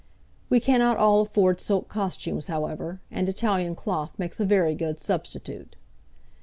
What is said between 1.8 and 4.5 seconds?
costumes, however, and Italian cloth makes a